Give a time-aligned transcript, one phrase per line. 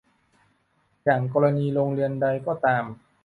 [1.03, 2.83] อย่างกรณีโรงเรียนใดก็ตาม